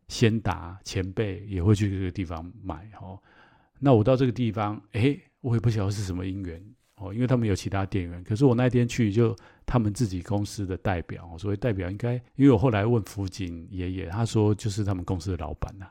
[0.09, 3.21] 先达前辈也会去这个地方买，哦，
[3.81, 6.74] 那我到这个地方，哎，我也不晓得是什么因缘。
[6.97, 9.35] 哦，因为他们有其他店员，可是我那天去就
[9.67, 15.89] 他们自己公司的代表，所谓代表应该，因为我后来问福井爷爷，他说就是他们公司的老板呐，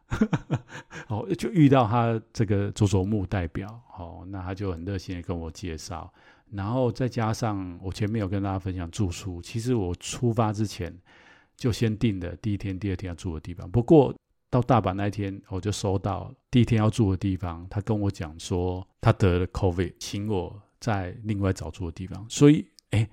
[1.10, 6.10] 哦，就遇到他这个佐佐木代表，哦，那他就很热心的跟我介绍，
[6.50, 10.98] 然后再加上我前面有跟大家分享住宿，其实我出发之前
[11.58, 14.16] 就先订的第一天、第二天要住的地方，不过
[14.50, 20.62] 到大阪那一天我就收到第一天要住的地方，他跟我讲说他得了 COVID，请我。
[20.84, 23.10] 在另外找住的地方，所以哎，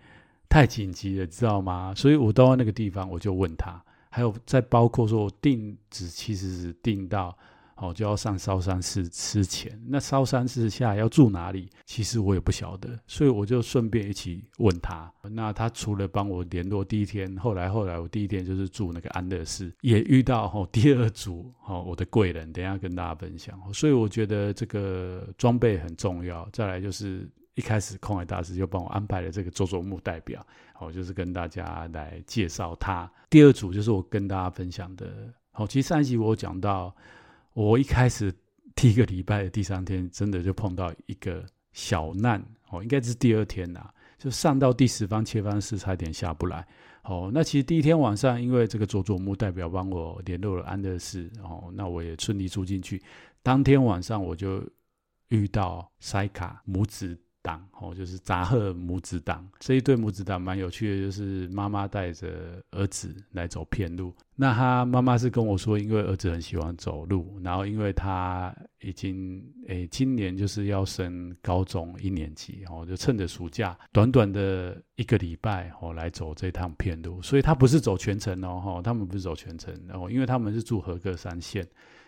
[0.48, 1.94] 太紧急了，知道吗？
[1.94, 3.80] 所以我到那个地方，我就问他，
[4.11, 7.38] 还有再包括说，我定址其实是定到
[7.76, 11.70] 哦，就要上烧山寺之前，那烧山寺下要住哪里？
[11.87, 15.09] 其实我也不晓得，所以我就顺便一起问他。
[15.22, 23.56] 那他除了帮我联络第一天，后来后来我第一天就是住那个安乐寺，也遇到哦 第二组哦我的贵人，等下跟大家分享。
[23.72, 26.48] 所以我觉得这个装备很重要。
[26.52, 27.30] 再来就是。
[27.61, 33.09] 一开始空海大师就帮我安排了这个佐佐木代表，好，就是跟大家来介绍他。
[33.29, 36.96] 第二组就是我跟大家分享的，好，其实上一集我讲到，
[37.53, 38.35] 我一开始
[38.75, 41.44] 第一个礼拜的第三天，真的就碰到一个
[41.75, 46.66] 小难，哦，应该是第二天呐，就上到第十方切方寺差点下不来。
[47.03, 53.03] 哦，那其实第一天晚上，因为这个佐佐木代表帮我联络了安乐寺，哦，那我也顺利住进去。
[53.42, 54.66] 当天晚上我就
[55.29, 57.18] 遇到塞卡母子。
[57.42, 64.14] 档哦，就是杂贺母子档这一对母子档蛮有趣的，就是妈妈带着儿子来走遍路。
[64.37, 81.66] 那他妈妈是跟我说，因为儿子很喜欢走路，然后因为他已经诶今年就是要升高中一年级哦，就趁着暑假短短的一个礼拜哦来走这趟遍路，所以他不是走全程哦哈，他们不是走全程，然后因为他们是住和歌山县，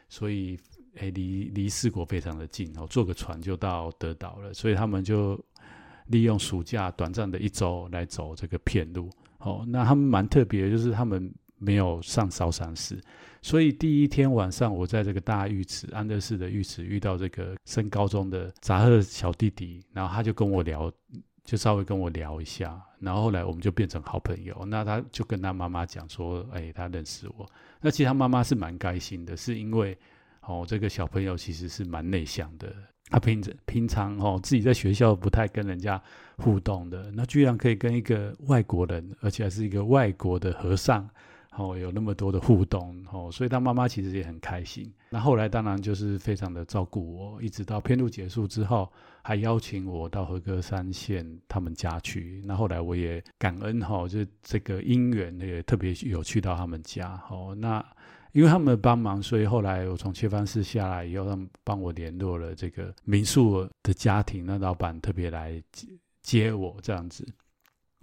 [0.09, 0.59] 所以。
[0.99, 5.39] 哎，离离四国非常的近哦，坐个船就到德岛了，所以他们就
[6.07, 9.11] 利用暑假短暂的一周来走这个片路。
[9.39, 13.01] 哦，那他们蛮特别，就是他们没有上烧山寺，
[13.41, 20.93] 所以第一天晚上我在这个大浴池安乐寺的浴池遇到这个升高中的杂贺小弟弟，然后他就跟我聊
[21.45, 24.65] 就稍微跟我聊一下，然后后来我们就变成好朋友。
[24.69, 27.45] 那他就跟他妈妈讲说：“哎，他认识我。”
[27.83, 29.99] 那其实他妈妈是蛮开心的，是因为
[30.47, 32.73] 哦，这个小朋友其实是蛮内向的。
[33.11, 36.01] 他平平常哦，自己在学校不太跟人家
[36.39, 41.09] 互动的，那居然可以跟一个外国人，而且还是一个外国的和尚。
[41.55, 44.91] 哦，有那么多的互动哦，所以他妈妈其实也很开心。
[45.11, 48.91] 那后来当然就是非常的照顾我，一直到片路结束之后，
[49.23, 52.41] 还邀请我到和歌山县他们家去。
[52.47, 57.23] 那后来我也感恩哈，就这个因缘也特别有去到他们家。
[57.29, 57.85] 哦，那
[58.33, 65.87] 因为他们帮忙，所以后来我从切番寺下来以后，他们帮我联络了这个民宿的家庭，那老板特别来接
[66.23, 67.27] 接我这样子。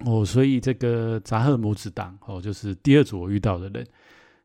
[0.06, 3.86] 哦，所以这个杂贺母子档哦，就是第二组我遇到的人。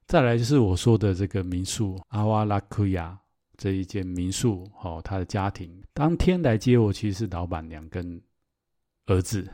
[0.06, 3.18] 再来就是我说的这个民宿阿瓦拉库亚
[3.56, 8.20] 这一间民宿哦，他的家庭当天来接我，其实是老板娘跟
[9.06, 9.46] 儿子。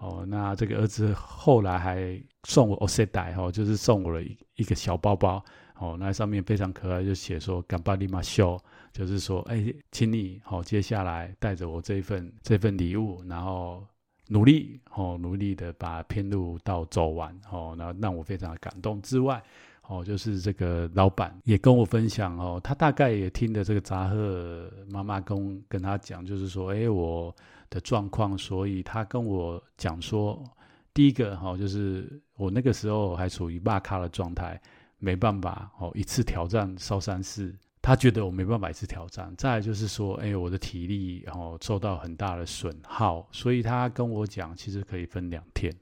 [0.00, 5.44] 哦，那这个儿子后来还送我欧塞带哦，就是送我了一一个小包包
[5.78, 8.60] 哦，那上面非常可爱，就写说干巴利马秀，
[8.92, 13.82] 就是说哎，请你好，接下来带着我这一份这份礼物，然后。
[14.30, 19.00] 努力哦，努力的把片路道走完哦，那让我非常感动。
[19.00, 19.42] 之外
[19.86, 27.34] 哦，就是这个老板也跟我分享哦，他大概也听的这个杂贺妈妈跟跟他讲，就是说，哎，我
[27.70, 30.44] 的状况，所以他跟我讲说，
[30.92, 34.60] 第一个哈，就是我那个时候还处于骂咖的状态，
[34.98, 37.54] 没办法哦，一次挑战烧山寺。
[37.80, 45.72] 他觉得我没办法一次挑战，再就是说，哎，我的体力然后受到很大的损耗，所以他跟我讲，其实可以分两天。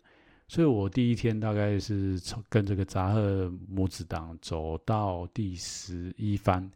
[0.47, 6.71] 所以我第一天大概是从跟这个杂贺母子党走到第十一番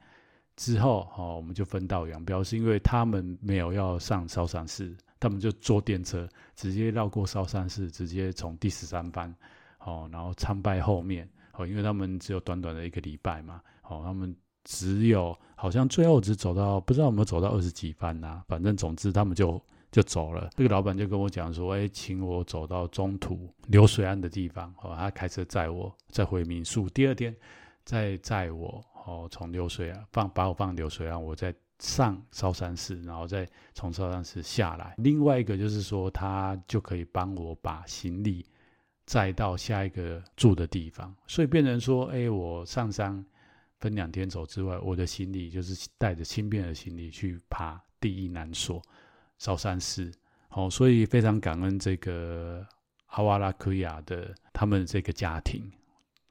[0.57, 9.33] 之后，哦，我们就分道扬镳，是因为他们没有要上烧山寺，他们就坐电车直接绕过烧山寺，直接从第十三番，
[9.79, 14.37] 哦，然后参拜后面，哦，因为他们只有短短的一个礼拜嘛，哦，他们。
[14.63, 19.61] 只有好像最后只走到不知道有没有走到二十几番呐、反正总之他们就
[19.91, 20.51] 就走了。
[20.55, 26.91] 这个老板就跟我讲说：“哎，请我走到中途流水岸的地方，哦，他开车载我再回民宿。
[26.91, 27.35] 第二天
[27.87, 34.95] 再载我，哦，从流水岸放把我放流水岸，我再上烧山寺，然后再从烧山寺下来。
[34.99, 38.45] 另外一个就是说，他就可以帮我把行李
[39.11, 43.25] 再到下一个住的地方，所以变成说，哎，我上山。”
[43.81, 48.81] 分两天走之外，我的行李就是带着轻便的行李去爬第一难所
[49.39, 50.13] 烧山寺。
[50.49, 52.65] 好，所以非常感恩这个
[53.07, 55.65] 阿瓦拉库亚的他们这个家庭。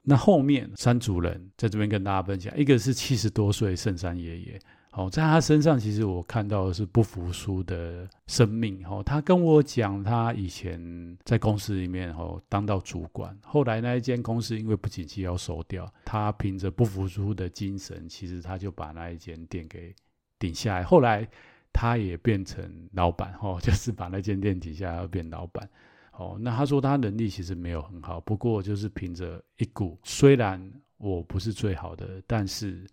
[0.04, 4.62] 那后面三组人在这边跟大家分享，一个是七十多岁圣山爷爷。
[4.94, 8.84] 哦，在他身上，其实我看到的是不服输的生命。
[8.88, 19.94] 哦，他跟我讲，他以前在公司里面哦当到主管，后来那一间公司因为不景气要收掉，他凭着不服输的精神，其实他就把那一间店给
[20.40, 20.84] 顶下来。
[20.84, 21.26] 后来
[21.72, 25.70] 他也变成老板，哦， 就是把那间店底下要变老板。
[26.14, 30.60] 哦，那他说他能力其实没有很好，不过就是凭着一股，虽然
[30.98, 32.88] 我不是最好的，但是。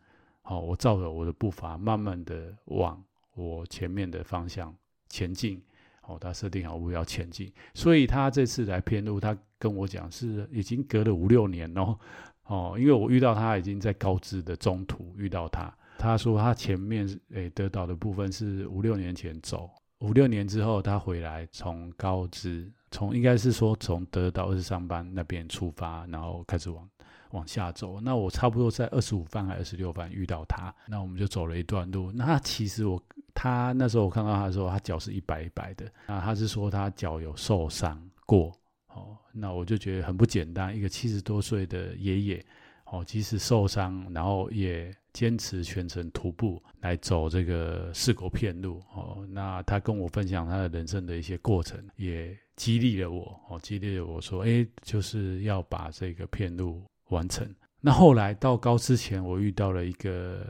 [0.48, 3.02] 好，我照着我的步伐，慢慢的往
[3.34, 4.72] 我前面的方向
[5.08, 5.60] 前进。
[6.02, 11.98] 哦，他设定好目标前进，所以他这次来遍路，他跟我讲是已经隔了五六年哦。
[12.44, 26.88] 哦，因为我遇到他已经在高知的中途遇到他，他说他前面诶得到的部分是五六年前走，五六年之后他回来从高知，从应该是说从得岛二十三班那边出发，然后开始往。
[27.30, 32.12] 往下走，那我差不多在二十五番还是二十六番遇到他，那我们就走了一段路。
[32.12, 33.02] 那其实我
[33.34, 35.86] 他那时候我看到他的时候，他脚是一摆一摆的。
[36.06, 38.52] 那他是说他脚有受伤过，
[38.88, 40.76] 哦，那我就觉得很不简单。
[40.76, 42.46] 一个七十多岁的爷爷，
[42.84, 56.82] 哦，即使受伤，然后也坚持全程徒步来走这个四国片路，哦，那他跟我分享他的人生的一些过程，也激励了我，哦，激励了我说，哎，就是要把这个片路。
[57.08, 57.48] 完成。
[57.80, 60.44] 那后来到高之前，我遇到了一个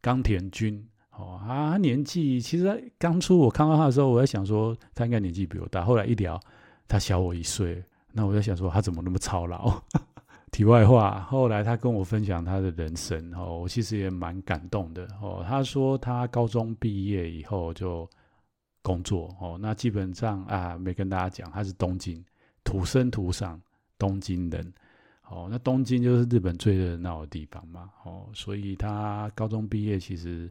[0.00, 0.86] 冈田君。
[1.10, 5.84] 哦，啊，年纪其实刚出我看到他的时候，我在想说他应该年纪比我大。
[5.84, 6.40] 后来一聊，
[6.86, 7.82] 他小我一岁。
[8.12, 9.82] 那我在想说他怎么那么操劳？
[10.52, 15.06] 题外话，后来他跟我分享他的人生，哦，我其实也蛮感动的。
[15.20, 18.08] 哦，他说他高中毕业以后就
[18.80, 19.36] 工作。
[19.40, 22.24] 哦，那基本上啊，没跟大家讲，他是东京
[22.64, 23.60] 土生土长
[23.98, 24.72] 东京人。
[25.30, 27.90] 哦，那东京就是日本最热闹的地方嘛。
[28.04, 30.50] 哦，所以他高中毕业其实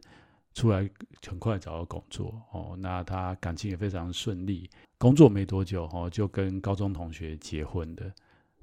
[0.54, 0.88] 出来
[1.26, 4.68] 很快找到工作哦，那他感情也非常顺利，
[4.98, 8.12] 工作没多久哦，就跟高中同学结婚的。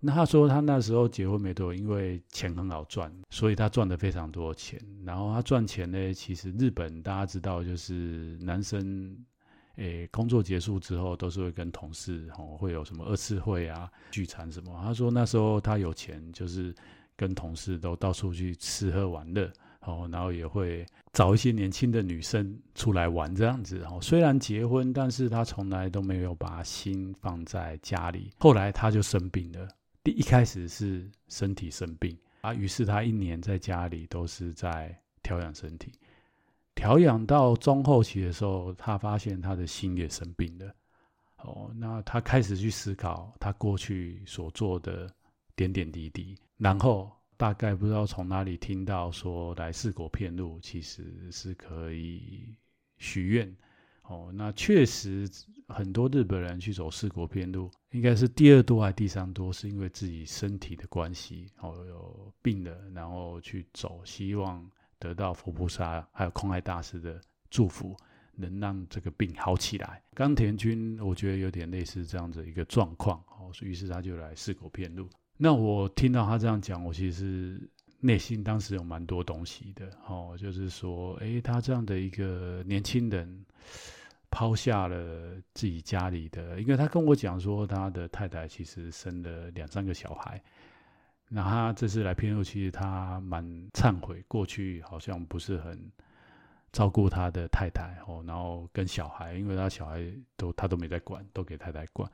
[0.02, 4.80] 那他说他那时候结婚没多久，因为钱很好赚，所以他赚的非常多钱。
[5.04, 9.18] 然后他赚钱呢，其实日本大家知道，就是男生
[9.78, 14.80] 诶工作结束之后都是会跟同事哦会有什么二次会啊聚餐什么。
[14.84, 16.74] 他说那时候他有钱，就是
[17.16, 19.52] 跟同事都到处去吃喝玩乐。
[19.88, 23.84] 哦，然后也会找一些年轻的女生出来玩这样子。
[23.84, 28.32] 哦，虽然结婚，但是他从来都没有把心放在家里。
[28.40, 29.68] 后来他就生病了，
[30.04, 35.92] 第一开始是身体生病啊，于是他一年在家里都是在调养身体。
[36.76, 40.72] 调养到中后期的时候，他发现他的心也生病了。
[41.38, 45.10] 哦，那他开始去思考他过去所做的
[45.56, 47.12] 点点滴滴，然后。
[47.38, 52.56] 大概不知道从哪里听到说来四国遍路其实是可以
[52.98, 53.54] 许愿
[54.04, 54.32] 哦。
[54.34, 55.30] 那确实
[55.68, 64.66] 很多日本人去走四国遍路，应该是第二多还是第三多，是因为自己身体的关系哦，有病了，然后去走，希望
[65.06, 67.96] 得到佛菩萨还有空海大师的祝福，
[68.36, 70.02] 能让这个病好起来。
[70.14, 75.08] 冈田君我觉得有点类似这样子一个状况哦，于是他就来四口遍路。
[75.38, 77.62] 那我听到他这样讲，我其实
[78.00, 83.46] 内心当时有蛮多东西的，哦，就是说，诶，他这样的一个年轻人，
[84.32, 90.42] 抛下了自己家里的，因为他跟我讲说，他的太太其实生了两三个小孩，
[91.28, 95.92] 那他这次来遍路，其实他蛮忏悔，过去好像不是很
[96.72, 100.06] 照顾他的太太，哦，然后跟小孩，因为他小孩
[100.38, 102.10] 都他都没在管，都给太太管。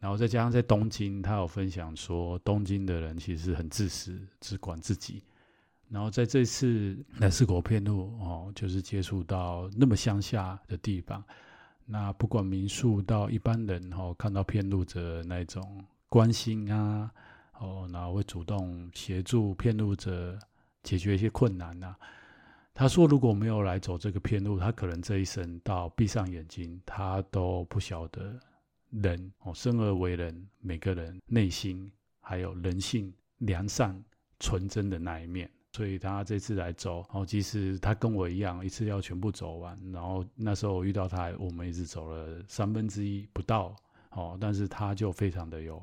[0.00, 5.22] 然后再加上在东京，他有分享说，东京的人其实很自私，只管自己。
[5.88, 11.22] 然后在这次来四国片路哦，就是接触到那么乡下的地方，
[11.84, 17.10] 那不管民宿到一般人哦，看到片路者那种关心啊，
[17.62, 20.36] 哦，然后会主动协助骗路者
[20.82, 21.94] 解决一些困难呐、
[22.74, 28.38] 他说，如果没有来走这个骗路，他可能这一生到闭上眼睛，他都不晓得。
[28.90, 31.90] 人哦，生而为人，每个人内心
[32.20, 33.98] 还有人性良善、
[34.38, 35.50] 纯真的那一面。
[35.72, 39.78] 所以他这次来走，哦，其实他跟我一样，一次要全部走完。
[39.92, 43.74] 然后那时候遇到他，我们一直走了三分之一不到，
[44.10, 45.82] 哦，但是他就非常的有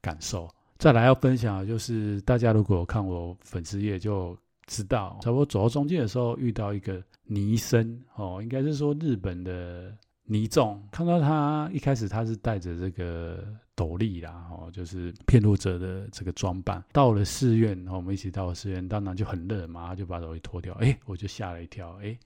[0.00, 0.48] 感受。
[0.78, 9.96] 再来要分享的就是，大家如果看我粉丝页就知道，差不多走到中间的时候，遇到一个尼生，哦，应该是说日本的。
[10.28, 13.46] 尼众看到他一开始他是带着这个
[13.76, 16.82] 斗笠啦，哦，就是骗路者的这个装扮。
[16.92, 20.74] 到了寺院，我们一起到了寺院，当然就很热嘛，他就把斗笠脱掉。
[20.80, 22.18] 哎，我就吓了一跳，哎，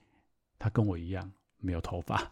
[0.58, 2.22] 他跟我一样没有头发，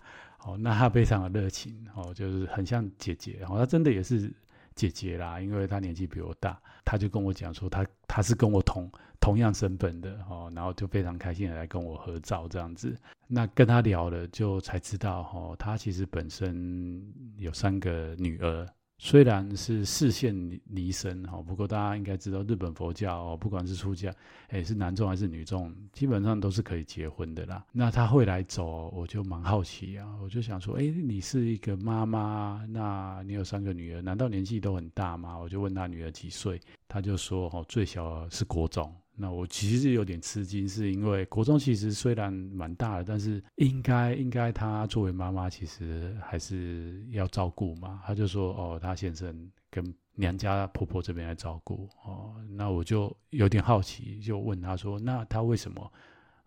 [0.43, 4.33] 哦，那他非常的热情，哦，就是很像姐姐，然后他真的也是
[4.79, 8.89] 姐姐啦，因为她年纪比我大，她就跟我讲说她她是跟我同。
[9.21, 12.97] 同样身份的哦，然后就非常开心的来跟我合照这样子。
[13.27, 17.03] 那跟她聊了，就才知道哦，她其实本身
[17.37, 18.65] 有三个女儿。
[19.01, 24.13] 虽然是视线离身哈，不过大家应该知道，日本佛教哦，不管是出家，
[24.49, 27.65] 哎，是男众还是女众，基本上都是可以结婚的啦。
[27.73, 35.39] 那他会来走，我就蛮好奇啊，我就想说，哎，你是一个妈妈，那你有三个女儿，难道年纪都很大吗？
[35.39, 38.93] 我就问他女儿几岁，他就说哦，最小是国中。
[39.21, 48.01] 那我其实有点吃惊，是因为国中其实虽然蛮大的，但是应该应该她作为妈妈，其实还是要照顾嘛。
[48.07, 52.37] 他就说哦，他先生跟娘家婆婆这边来照顾哦。
[52.49, 55.93] 那我就有点好奇，就问他说，那他为什么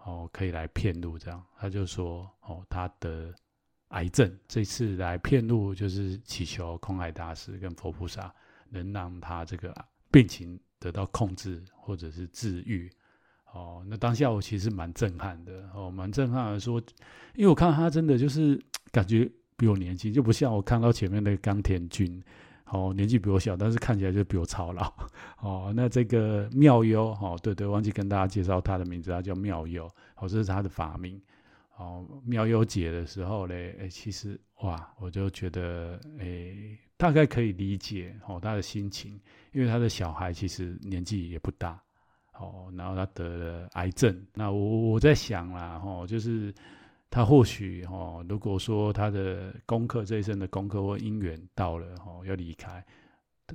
[0.05, 1.43] 哦可以来骗路这样？
[1.57, 3.34] 他就说哦，他得
[3.89, 8.34] 癌症，这次来骗路就是祈求空海大师跟佛菩萨
[8.69, 9.76] 能让他这个
[10.09, 10.57] 病情。
[10.82, 12.90] 得到控制或者是治愈，
[13.54, 16.82] 哦，那当下我其实蛮震撼的，哦，蛮震撼的说，
[17.36, 18.60] 因为我看到他真的就是
[18.92, 22.20] 感觉比我年轻，就不像我看到前面那个冈田君，
[22.66, 24.92] 哦，年纪比我小，但是看起来就比我操劳，
[25.40, 31.22] 哦，那这个妙优，哦，对对，忘记跟大家介绍他的名字，他叫妙优，哦，这是他的法名，
[31.78, 36.76] 哦，妙优姐的时候嘞，哎，其实哇，我就觉得，哎。
[37.02, 39.20] 大概可以理解哦，他的心情，
[39.54, 41.82] 因为他的小孩其实年纪也不大，
[42.38, 44.16] 哦，然后他得了癌症。
[44.36, 46.54] 那我我在想啦，哦，就是
[47.10, 52.86] 他或许哦，如果说他的功课这一生的功课或因缘到了，哦，要离开，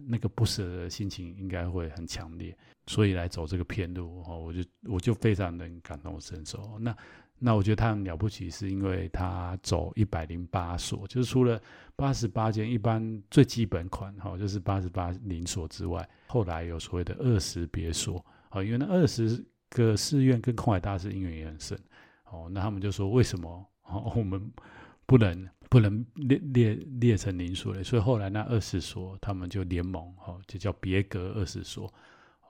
[0.05, 2.53] 那个不舍的心情应该会很强烈，
[2.89, 6.77] 所以来走这个偏路哦，我就我就非常能感同身受。
[6.81, 6.93] 那
[7.39, 11.61] 那我觉得他很了不起，是因为他走一百零八所，就是除了
[11.95, 18.25] 八十八间一般最基本款哈，就是八十八零所之外，后来有所谓的二十别所。
[18.49, 21.79] 啊，因为那二十个寺院跟空海大师因缘也很深。
[22.31, 24.51] 哦，那他们就说为什么哦我们
[25.05, 27.83] 不能不能列列列成零所嘞？
[27.83, 31.93] 所以后来那二十所他们就联盟哦，就叫别格二十所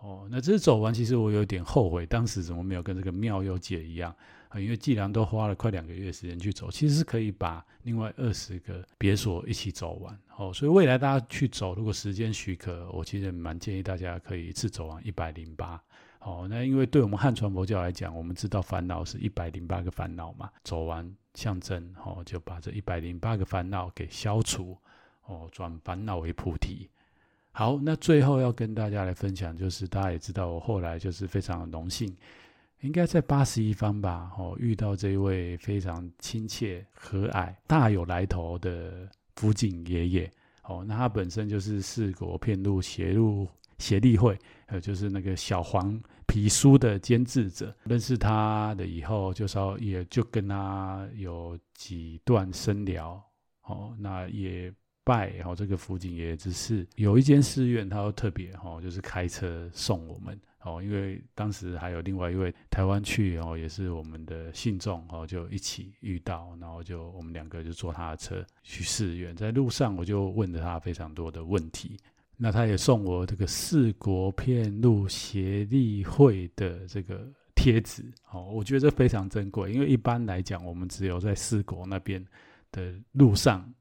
[0.06, 0.28] 哦。
[0.30, 4.14] 那这次走完，其实我有点后悔，当时怎么没有跟这个妙佑姐一样。
[4.54, 10.50] 因为既然都花了快两个月时间去走，其实是可以把另外二十个别所一起走完哦。
[10.50, 15.78] 所以未来大家去走，如果时间许可，我其实蛮建议大家可以一次走完一百零八。
[16.20, 24.74] 哦，那因为对我们汉传佛教来讲，我们知道烦恼是一百零八个烦恼嘛，走完象征哦，就把这一百零八个烦恼给消除
[25.26, 26.88] 哦，转烦恼为菩提。
[27.58, 32.14] 好，那最后要跟大家来分享，就是大家也知道，我后来就是非常的荣幸。
[32.82, 40.30] 应该在八十一方吧，哦，遇到这一位非常亲切、和蔼、大有来头的辅警爷爷，
[40.64, 43.48] 哦，那他本身就是四国遍路协路
[43.78, 47.74] 协力会，呃，就是那个小黄皮书的监制者。
[47.84, 53.18] 认识他的以后，就稍也就跟他有几段深聊，
[53.62, 54.70] 哦，那也
[55.06, 60.36] 拜哦这个福景爷爷之赐，有一间寺院，他都特别哦，就是开车送我们。
[60.62, 71.96] 哦，因为当时还有另外一位台湾去哦，也是我们的信众哦，就一起遇到，然后就我们两个就坐他的车去寺院，在路上我就问了他非常多的问题，
[72.36, 78.02] 那他也送我这个四国片路协力会的这个贴纸
[78.32, 82.26] 哦，我觉得这非常珍贵，因为一般来讲，我们只有在四国那边
[82.72, 83.72] 的路上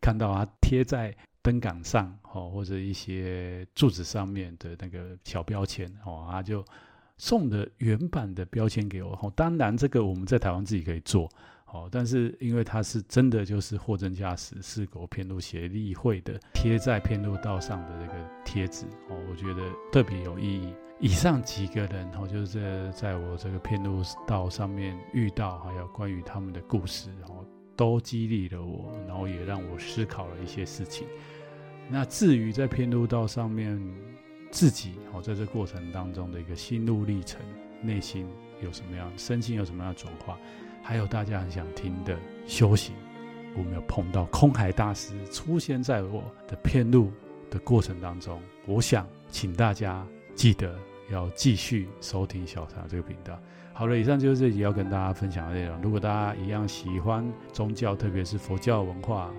[0.00, 1.14] 看到他贴在。
[1.42, 6.64] 灯杆上哦，或者一些柱子上面的那个小标签哦，他就
[7.18, 9.16] 送的原版的标签给我。
[9.22, 11.30] 哦，当然这个我们在台湾自己可以做
[11.66, 20.74] 哦，但是因为它是真的就是货真价实，四国遍路协力会的贴在遍路道上的这个贴纸哦，我觉得特别有意义。
[20.98, 31.06] 以上几个人哦，就是在在我这个片路道上面遇到，还有关于他们的故事哦，都激励了我，然后也让我思考了一些事情。
[31.88, 33.80] 那至于在偏路道上面
[34.50, 37.40] 自己哦，在这过程当中的一个心路历程，
[37.82, 38.26] 内心
[38.60, 40.38] 有什么样，身心有什么样的转化，
[40.82, 42.94] 还有大家很想听的修行，
[43.56, 47.12] 我没有碰到空海大师出现在我的偏路
[47.50, 50.04] 的过程当中，我想请大家
[50.34, 50.76] 记得
[51.10, 53.38] 要继续收听小茶这个频道。
[53.78, 55.78] 好了，以上就是这集要跟大家分享的内容。
[55.82, 59.30] 如果大家一样喜欢宗教，特别是佛教文化。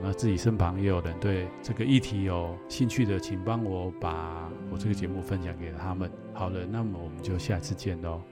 [0.00, 6.08] 那自己身旁也有人对这个议题有兴趣的，请帮我把我这个节目分享给他们。
[6.32, 8.22] 好了，那么我们就下次见喽。